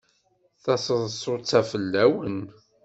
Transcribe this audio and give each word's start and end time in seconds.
Taseḍsut-a 0.63 1.61
fell-awen. 1.69 2.39